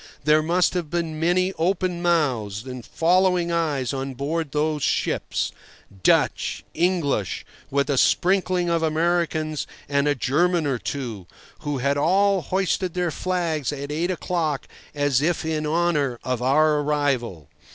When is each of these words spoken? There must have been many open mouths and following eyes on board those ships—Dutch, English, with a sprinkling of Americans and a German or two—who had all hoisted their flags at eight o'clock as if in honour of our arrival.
There 0.23 0.41
must 0.41 0.73
have 0.73 0.89
been 0.89 1.19
many 1.19 1.53
open 1.59 2.01
mouths 2.01 2.63
and 2.65 2.83
following 2.83 3.51
eyes 3.51 3.93
on 3.93 4.15
board 4.15 4.51
those 4.51 4.81
ships—Dutch, 4.81 6.63
English, 6.73 7.45
with 7.69 7.87
a 7.87 7.99
sprinkling 7.99 8.67
of 8.67 8.81
Americans 8.81 9.67
and 9.87 10.07
a 10.07 10.15
German 10.15 10.65
or 10.65 10.79
two—who 10.79 11.77
had 11.77 11.97
all 11.99 12.41
hoisted 12.41 12.95
their 12.95 13.11
flags 13.11 13.71
at 13.71 13.91
eight 13.91 14.09
o'clock 14.09 14.67
as 14.95 15.21
if 15.21 15.45
in 15.45 15.67
honour 15.67 16.17
of 16.23 16.41
our 16.41 16.79
arrival. 16.79 17.47